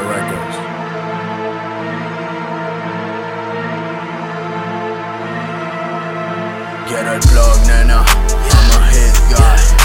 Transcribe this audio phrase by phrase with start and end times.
[0.00, 0.56] Records.
[6.88, 8.04] Get her plug, nana.
[8.06, 9.81] I'm a hit guy.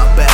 [0.00, 0.29] my back.